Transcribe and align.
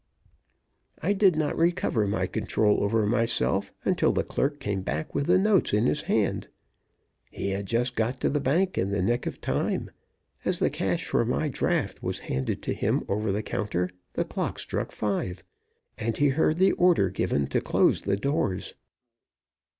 I 1.03 1.13
did 1.13 1.35
not 1.35 1.55
recover 1.55 2.07
my 2.07 2.25
control 2.25 2.83
over 2.83 3.05
myself 3.05 3.71
until 3.85 4.11
the 4.11 4.23
clerk 4.23 4.59
came 4.59 4.81
back 4.81 5.13
with 5.13 5.27
the 5.27 5.37
notes 5.37 5.73
in 5.73 5.85
his 5.85 6.01
hand. 6.01 6.47
He 7.29 7.49
had 7.49 7.67
just 7.67 7.95
got 7.95 8.19
to 8.21 8.29
the 8.31 8.39
bank 8.39 8.79
in 8.79 8.89
the 8.89 9.03
nick 9.03 9.27
of 9.27 9.39
time. 9.39 9.91
As 10.43 10.57
the 10.57 10.71
cash 10.71 11.05
for 11.05 11.23
my 11.23 11.49
draft 11.49 12.01
was 12.01 12.17
handed 12.25 12.63
to 12.63 12.73
him 12.73 13.03
over 13.07 13.31
the 13.31 13.43
counter, 13.43 13.91
the 14.13 14.25
clock 14.25 14.57
struck 14.57 14.91
five, 14.91 15.43
and 15.99 16.17
he 16.17 16.29
heard 16.29 16.57
the 16.57 16.71
order 16.71 17.11
given 17.11 17.45
to 17.49 17.61
close 17.61 18.01
the 18.01 18.17
doors. 18.17 18.73